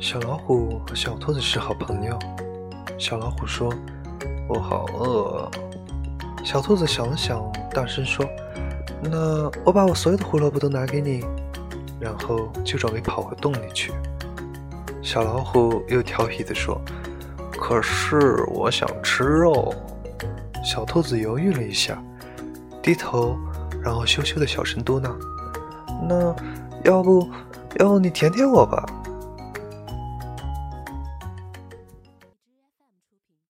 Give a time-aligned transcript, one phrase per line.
[0.00, 2.16] 小老虎和小兔子是好朋友。
[2.96, 3.74] 小老虎说
[4.48, 5.50] ：“我好饿。”
[6.44, 8.24] 小兔子想了想，大声说
[9.02, 11.24] ：“那我把我所有的胡萝卜都拿给你。”
[11.98, 13.92] 然后就准备跑回洞里去。
[15.02, 16.80] 小老虎又调皮地说
[17.60, 19.74] ：“可是我想吃肉。”
[20.64, 22.00] 小兔子犹豫了一下，
[22.80, 23.36] 低头，
[23.82, 25.10] 然后羞羞的小声嘟囔
[26.08, 26.32] ：“那
[26.84, 27.28] 要不，
[27.80, 28.86] 要不你舔舔我吧？”